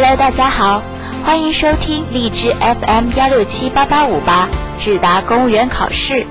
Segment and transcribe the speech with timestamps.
[0.00, 0.80] Hello，大家好，
[1.24, 6.24] 欢迎收听荔枝 FM 幺六七八八五八智达公务员考试，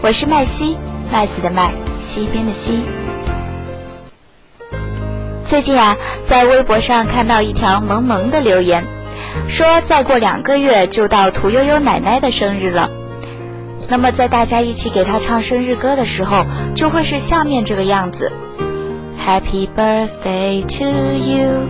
[0.00, 0.78] 我是麦西，
[1.12, 2.82] 麦子的麦，西边的西。
[5.44, 5.94] 最近啊，
[6.24, 8.82] 在微博上看到一条萌萌的留言，
[9.46, 12.88] 说再过两个月就到屠呦呦奶奶的生日了。
[13.90, 18.32] 那么在大家一起给她唱生日歌的时候，就会是下面这个样子
[19.22, 20.86] ：Happy birthday to
[21.18, 21.66] you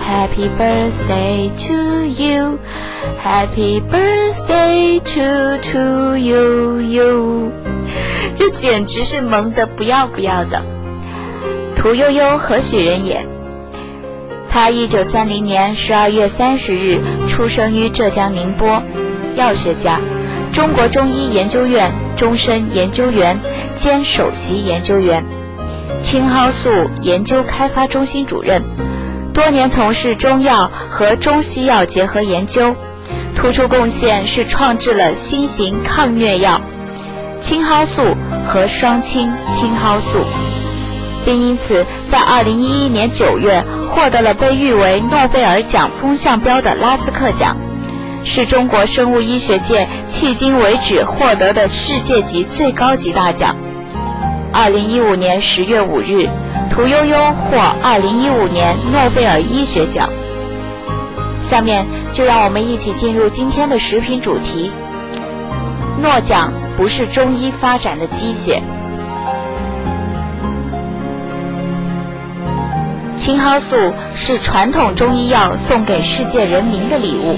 [0.00, 7.52] Happy birthday to you，Happy birthday to to you you，
[8.34, 10.62] 这简直是萌的不要不要的。
[11.76, 13.24] 屠呦呦何许人也？
[14.50, 18.82] 她一九三零年十二月三十日出生于浙江宁波，
[19.36, 20.00] 药学家，
[20.52, 23.38] 中国中医研究院终身研究员
[23.76, 25.24] 兼首席研究员，
[26.02, 28.62] 青蒿素研究开发中心主任，
[29.42, 32.76] 多年从事中药和中西药结合研究，
[33.34, 36.60] 突出贡献是创制了新型抗疟药
[37.40, 40.18] 青蒿素和双氢青蒿素。
[41.24, 47.56] 并因此在2011年9月获得了被誉为诺贝尔奖风向标的拉斯克奖，
[48.22, 53.56] 是中国生物医学界迄今为止获得的世界级最高级大奖。
[54.52, 56.28] 2015年10月5日，
[56.70, 60.08] 屠呦呦获2015年诺贝尔医学奖。
[61.42, 64.70] 下面就让我们一起进入今天的食品主题：
[66.00, 68.62] 诺奖不是中医发展的鸡血。
[73.16, 73.76] 青蒿素
[74.14, 77.36] 是传统中医药送给世界人民的礼物。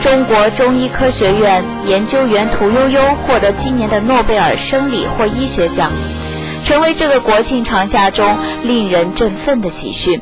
[0.00, 5.90] 中国中医科学院研究员屠呦呦获得今年的诺贝尔生理或医学奖，
[6.68, 10.20] 成为这个国庆长假中令人振奋的喜讯。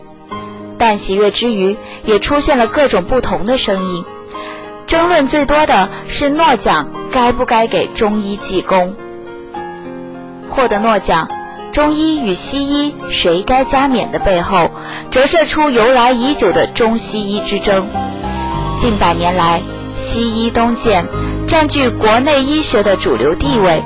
[0.78, 4.04] 但喜悦之余，也出现了各种不同的声音。
[4.86, 8.94] 争论最多的是诺奖该不该给中医记功。
[10.48, 11.28] 获得诺奖。
[11.72, 14.70] 中医与西医谁该加冕的背后，
[15.10, 17.84] 折射出由来已久的中西医之争。
[18.78, 19.60] 近百年来，
[19.98, 21.04] 西医东渐，
[21.48, 23.82] 占据国内医学的主流地位，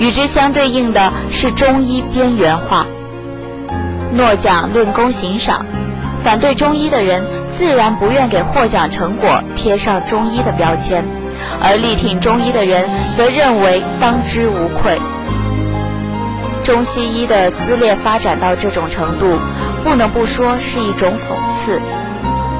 [0.00, 2.86] 与之相对应的是中医边缘化。
[4.12, 5.64] 诺奖论功行赏，
[6.24, 7.22] 反对中医的人
[7.52, 11.04] 自然不愿给获奖成果贴上中医的标签，
[11.62, 15.00] 而力挺中医的人则认为当之无愧。
[16.62, 19.38] 中西医的撕裂发展到这种程度，
[19.84, 21.80] 不能不说是一种讽刺。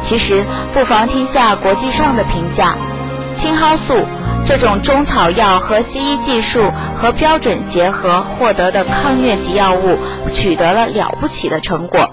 [0.03, 2.75] 其实，不妨听下国际上的评价：
[3.35, 3.95] 青蒿素
[4.45, 9.97] 这种中草药和西医技术和标准结合获得的抗疟疾药物，
[10.35, 12.11] 取得了了不起的成果，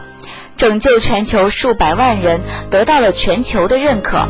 [0.55, 4.27] 拯救全球数百万人，得到了全球的认可。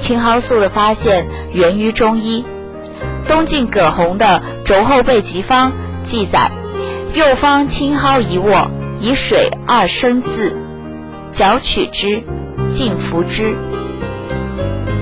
[0.00, 2.44] 青蒿素的发现源于中医，
[3.28, 5.70] 东晋葛洪的《肘后备急方》。
[6.02, 6.50] 记载：
[7.12, 10.56] 右方青蒿一握，以水二升渍，
[11.30, 12.22] 绞取之，
[12.68, 13.54] 尽服之。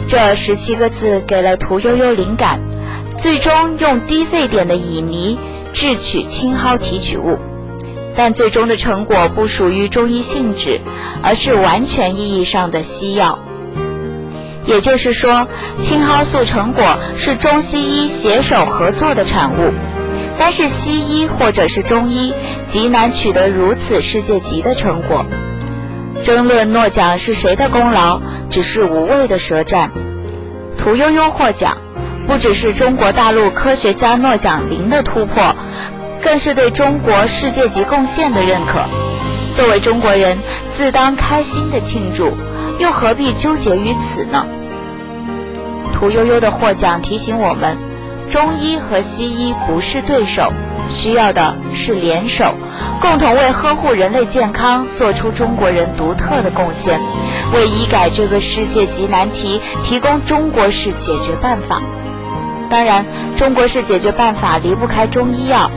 [0.09, 2.61] 这十七个字给了屠呦呦灵感，
[3.19, 5.37] 最终用低沸点的乙醚
[5.75, 7.39] 制取青蒿提取物。
[8.17, 10.81] 但最终的成果不属于中医性质，
[11.23, 13.39] 而是完全意义上的西药。
[14.65, 15.47] 也就是说，
[15.79, 19.73] 青蒿素成果是中西医携手合作的产物。
[20.39, 22.33] 单是西医或者是中医，
[22.65, 25.27] 极难取得如此世界级的成果。
[26.23, 28.21] 争论诺奖是谁的功劳，
[28.51, 29.91] 只是无谓的舌战。
[30.77, 31.79] 屠呦呦获奖，
[32.27, 35.55] 不只是中国大陆科学家诺奖零的突破，
[36.23, 38.81] 更是对中国世界级贡献的认可。
[39.55, 40.37] 作为中国人，
[40.77, 42.33] 自当开心的庆祝，
[42.79, 44.47] 又何必纠结于此呢？
[45.95, 47.88] 屠呦呦的获奖提醒我们。
[48.31, 50.53] 中医和西医不是对手，
[50.91, 52.55] 需要的是联手，
[53.01, 57.01] 共同为呵护人类健康做出中国人独特的贡献，
[57.55, 61.81] 为医改这个世界级难题提供中国式解决办法。
[62.69, 65.71] 当然，中国式解决办法离不开中医药。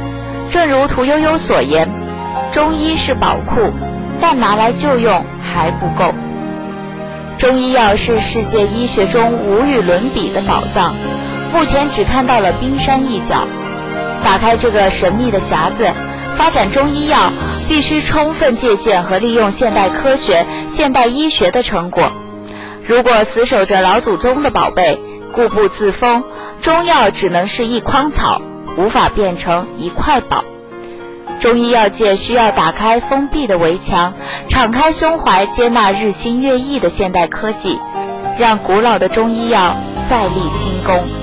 [0.50, 1.88] 正如屠呦呦所言，
[2.52, 3.72] 中医是宝库，
[4.20, 6.14] 但拿来就用还不够。
[7.38, 10.94] 中医药是世界医学中无与伦比的宝藏。
[11.54, 13.48] 目前只看到了冰山一角。
[14.24, 15.90] 打开这个神秘的匣子，
[16.38, 17.18] 发展中医药
[17.68, 22.12] 必须充分借鉴和利用现代科学、现代医学的成果。
[22.88, 25.00] 如果死守着老祖宗的宝贝，
[25.34, 26.24] 固步自封，
[26.62, 28.42] 中药只能是一筐草，
[28.78, 30.44] 无法变成一块宝。
[31.40, 34.14] 中医药界需要打开封闭的围墙，
[34.48, 37.80] 敞开胸怀接纳日新月异的现代科技，
[38.38, 39.76] 让古老的中医药
[40.10, 41.21] 再立新功。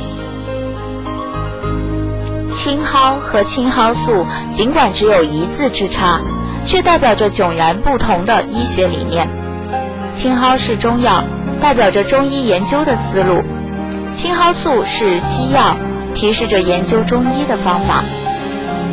[2.69, 6.21] 青蒿和青蒿素尽管只有一字之差，
[6.67, 9.27] 却代表着迥然不同的医学理念。
[10.13, 11.25] 青蒿是中药，
[11.63, 13.43] 代表着中医研究的思路；
[14.13, 15.79] 青蒿素是西药，
[16.15, 18.03] 提示着研究中医的方法。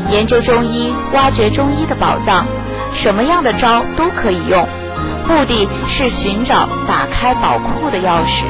[0.09, 2.45] 研究中医，挖掘中医的宝藏，
[2.93, 4.65] 什么样的招都可以用，
[5.27, 8.45] 目的是寻找打开宝库的钥匙。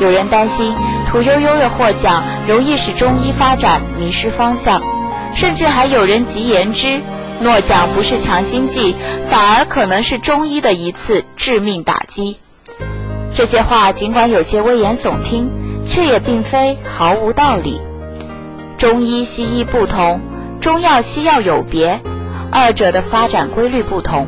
[0.00, 0.74] 有人担心
[1.08, 4.82] 屠呦呦的获奖容易使中医发展迷失方向，
[5.34, 7.00] 甚至还有人极言之，
[7.40, 8.94] 诺奖不是强心剂，
[9.28, 12.38] 反而可能是中医的一次致命打击。
[13.32, 15.50] 这些话尽管有些危言耸听，
[15.86, 17.80] 却也并非毫无道理。
[18.76, 20.20] 中医、西医不同，
[20.60, 22.00] 中药、西药有别，
[22.50, 24.26] 二者的发展规律不同。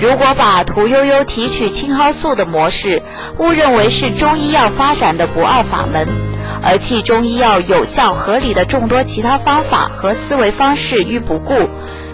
[0.00, 3.02] 如果把屠呦呦提取青蒿素的模式
[3.38, 6.08] 误认为是中医药发展的不二法门，
[6.62, 11.68] 而弃中医药有效合理的众多其他方法和思维方式于不顾，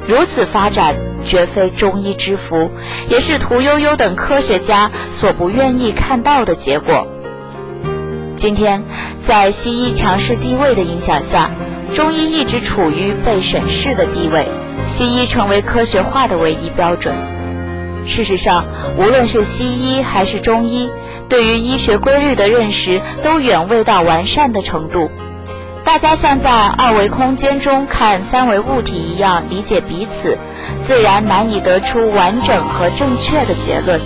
[0.06, 2.70] 如此发展绝非中医之福，
[3.08, 7.06] 也是屠呦呦等科学家所不愿意看到的结果。
[8.36, 8.84] 今天，
[9.18, 11.50] 在西医强势地位的影响下，
[11.94, 14.46] 中医一直处于被审视的地位，
[14.86, 17.14] 西医成为科学化的唯一标准。
[18.08, 18.64] 事实上，
[18.96, 20.90] 无论是西医还是中医，
[21.28, 25.10] 对于医学规律的认识都远未到完善的程度。
[25.84, 30.36] 大家像在二维空间中看三维物体一样理解彼此，
[30.82, 34.00] 自然难以得出完整和正确的结论。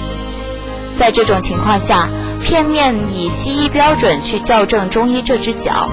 [0.96, 2.08] 在这种情况下，
[2.42, 5.88] 片面以西医标准去校正中医这只脚，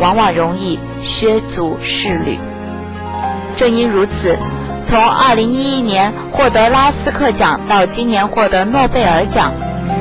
[0.00, 2.38] 往往容易削足适履。
[3.56, 4.38] 正因如此，
[4.84, 9.52] 从2011年获得拉斯克奖到今年获得诺贝尔奖，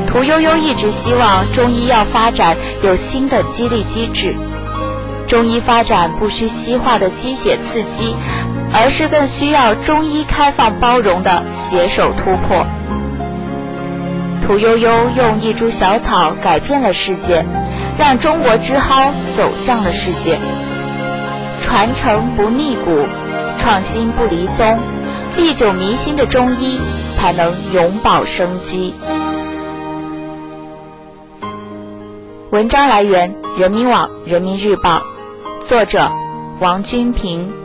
[0.07, 4.35] 屠呦呦一直希望中医药发展有新的激励机制。
[5.27, 8.15] 中医发展不需西化的鸡血刺激，
[8.73, 12.65] 而是更需要中医开放包容的携手突破。
[14.45, 17.45] 屠呦呦用一株小草改变了世界，
[17.97, 20.37] 让中国之蒿走向了世界。
[21.61, 23.05] 传承不逆古，
[23.61, 24.79] 创新不离宗，
[25.37, 26.79] 历久弥新的中医
[27.15, 28.95] 才能永葆生机。
[32.49, 35.03] 文章来源：人民网、人民日报，
[35.61, 36.09] 作者：
[36.59, 37.60] 王君平。